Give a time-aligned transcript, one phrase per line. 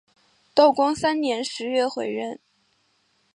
[0.55, 2.39] 道光三年十月回任。